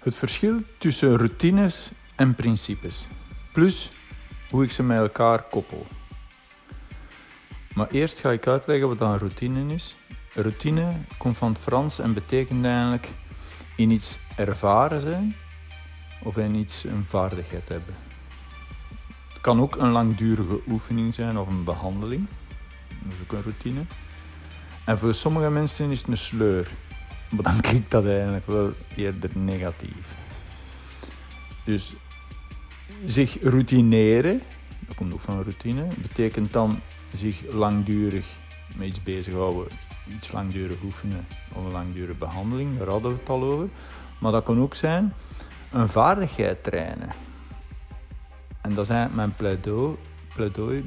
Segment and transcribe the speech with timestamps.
[0.00, 3.08] Het verschil tussen routines en principes,
[3.52, 3.92] plus
[4.50, 5.86] hoe ik ze met elkaar koppel.
[7.74, 9.96] Maar eerst ga ik uitleggen wat een routine is.
[10.34, 13.08] Routine komt van het Frans en betekent eigenlijk
[13.76, 15.36] in iets ervaren zijn
[16.22, 17.94] of in iets een vaardigheid hebben.
[19.28, 22.28] Het kan ook een langdurige oefening zijn of een behandeling.
[22.88, 23.80] Dat is ook een routine.
[24.84, 26.70] En voor sommige mensen is het een sleur.
[27.30, 30.14] Maar dan klinkt dat eigenlijk wel eerder negatief.
[31.64, 31.94] Dus
[33.04, 34.42] zich routineren,
[34.86, 36.78] dat komt ook van routine, betekent dan
[37.12, 38.26] zich langdurig
[38.76, 39.72] met iets bezighouden,
[40.08, 43.68] iets langdurig oefenen of een langdurige behandeling, daar hadden we het al over.
[44.18, 45.12] Maar dat kan ook zijn
[45.72, 47.08] een vaardigheid trainen.
[48.60, 49.96] En dat is eigenlijk mijn pleidooi,
[50.34, 50.84] pleidooi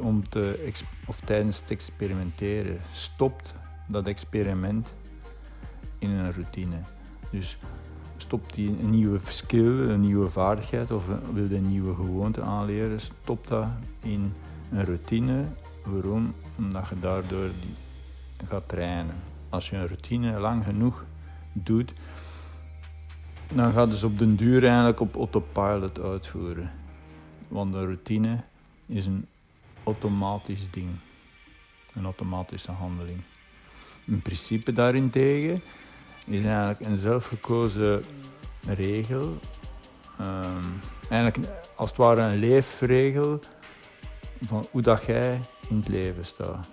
[0.00, 0.72] om te,
[1.06, 2.80] of tijdens het experimenteren.
[2.92, 3.54] Stopt
[3.86, 4.92] dat experiment
[6.02, 6.76] in een routine.
[7.30, 7.58] Dus
[8.16, 13.00] stopt die een nieuwe skill, een nieuwe vaardigheid of wil je een nieuwe gewoonte aanleren,
[13.00, 13.66] stop dat
[14.00, 14.32] in
[14.70, 15.44] een routine.
[15.84, 16.34] Waarom?
[16.58, 17.50] Omdat je daardoor
[18.48, 19.14] gaat trainen.
[19.48, 21.04] Als je een routine lang genoeg
[21.52, 21.92] doet,
[23.54, 26.70] dan gaat dus op den duur eigenlijk op autopilot uitvoeren.
[27.48, 28.42] Want een routine
[28.86, 29.26] is een
[29.84, 30.88] automatisch ding,
[31.94, 33.20] een automatische handeling.
[34.06, 35.62] Een principe daarentegen
[36.24, 38.04] is eigenlijk een zelfgekozen
[38.66, 39.38] regel.
[40.20, 43.40] Um, eigenlijk als het ware een leefregel
[44.40, 46.68] van hoe dat jij in het leven staat.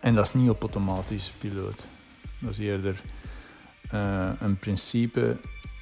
[0.00, 1.84] En dat is niet op automatische piloot.
[2.38, 3.00] Dat is eerder
[3.94, 5.36] uh, een principe,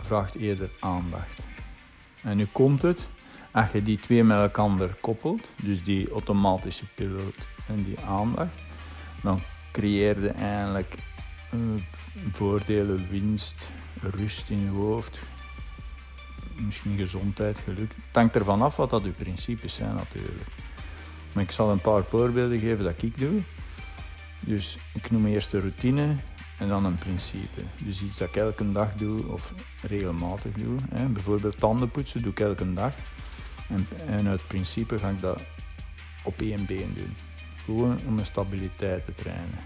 [0.00, 1.38] vraagt eerder aandacht.
[2.22, 3.06] En nu komt het,
[3.50, 8.58] als je die twee met elkaar koppelt, dus die automatische piloot en die aandacht,
[9.22, 10.96] dan creëer je eigenlijk
[12.32, 13.68] voordelen, winst,
[14.00, 15.20] rust in je hoofd,
[16.56, 17.94] misschien gezondheid, geluk.
[18.06, 20.48] Het hangt ervan af wat dat uw principes zijn natuurlijk.
[21.32, 23.40] Maar ik zal een paar voorbeelden geven dat ik doe.
[24.40, 26.16] Dus ik noem eerst de routine
[26.58, 27.60] en dan een principe.
[27.78, 30.78] Dus iets dat ik elke dag doe of regelmatig doe.
[30.90, 31.06] Hè.
[31.06, 32.94] Bijvoorbeeld tandenpoetsen doe ik elke dag.
[33.68, 35.42] En, en uit principe ga ik dat
[36.24, 37.16] op één been doen.
[37.64, 39.58] Gewoon om mijn stabiliteit te trainen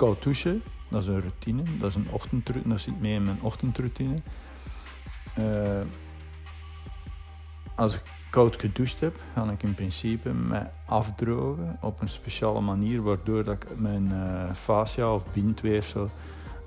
[0.00, 1.62] koud douchen, dat is een routine.
[1.78, 4.16] Dat, is een ochtendroutine, dat zit mee in mijn ochtendroutine.
[5.38, 5.80] Uh,
[7.74, 13.02] als ik koud gedoucht heb, ga ik in principe mij afdrogen op een speciale manier,
[13.02, 16.10] waardoor dat ik mijn uh, fascia of bindweefsel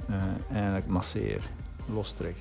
[0.10, 0.16] uh,
[0.52, 1.42] eigenlijk masseer,
[1.94, 2.36] lostrek.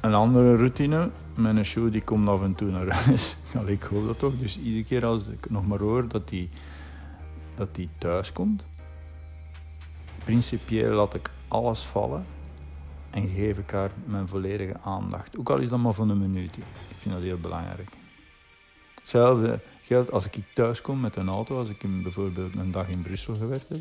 [0.00, 3.36] Een andere routine, mijn show die komt af en toe naar huis.
[3.66, 4.38] ik hoop dat toch.
[4.38, 6.48] Dus iedere keer als ik nog maar hoor dat die,
[7.54, 8.64] dat die thuis komt,
[10.28, 12.26] Principieel laat ik alles vallen
[13.10, 15.38] en geef ik haar mijn volledige aandacht.
[15.38, 16.56] Ook al is dat maar voor een minuut.
[16.56, 17.88] Ik vind dat heel belangrijk.
[18.94, 23.02] Hetzelfde geldt als ik thuis kom met een auto, als ik bijvoorbeeld een dag in
[23.02, 23.80] Brussel gewerkt heb.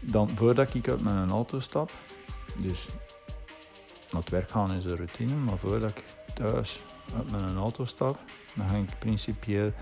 [0.00, 1.90] Dan voordat ik uit mijn auto stap,
[2.56, 2.88] dus
[4.10, 6.04] naar het werk gaan is een routine, maar voordat ik
[6.34, 6.80] thuis
[7.16, 8.18] uit mijn auto stap,
[8.54, 9.72] dan ga ik principieel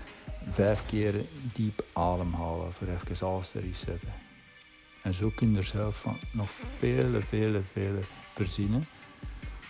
[0.49, 1.13] vijf keer
[1.53, 4.29] diep ademhalen voor even alles te resetten.
[5.01, 7.99] En zo kun je er zelf nog vele, vele, vele
[8.33, 8.85] verzinnen.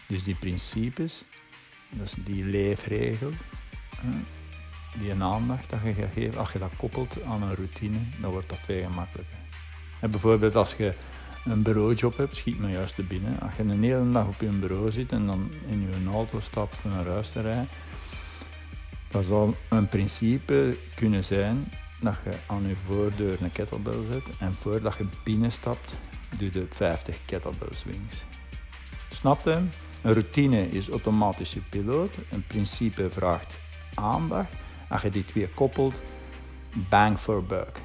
[0.08, 1.24] Dus die principes,
[2.24, 3.32] die leefregel,
[5.00, 8.32] die een aandacht dat je gaat geven, als je dat koppelt aan een routine, dan
[8.32, 9.38] wordt dat veel gemakkelijker.
[10.00, 10.94] En bijvoorbeeld als je
[11.46, 13.40] een bureaujob hebt, schiet me juist te binnen.
[13.40, 16.78] Als je een hele dag op je bureau zit en dan in je auto stapt
[16.78, 17.68] voor naar huis te rijden,
[19.12, 24.54] dat zou een principe kunnen zijn dat je aan je voordeur een kettlebell zet en
[24.54, 25.94] voordat je binnenstapt,
[26.38, 28.24] doe je 50 kettlebell swings.
[29.10, 29.52] Snap je?
[30.02, 33.58] Een routine is automatische piloot, een principe vraagt
[33.94, 34.54] aandacht.
[34.90, 36.02] Als je die twee koppelt,
[36.90, 37.82] bang for buck.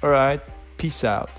[0.00, 1.30] Alright, peace out.